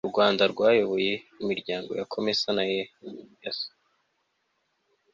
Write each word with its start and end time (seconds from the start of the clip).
u 0.05 0.09
rwanda 0.11 0.43
rwayoboye 0.53 1.13
imiryango 1.41 1.91
ya 1.99 2.05
comesa 2.13 2.47
na 2.57 2.63
eac 2.79 3.59